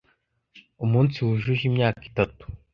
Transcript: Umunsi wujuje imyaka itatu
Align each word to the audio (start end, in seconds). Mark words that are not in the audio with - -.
Umunsi 0.85 1.17
wujuje 1.27 1.63
imyaka 1.69 2.01
itatu 2.09 2.43